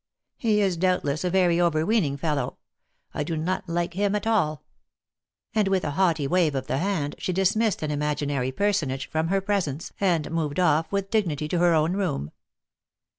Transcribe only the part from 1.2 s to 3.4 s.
a very over weening fellow I do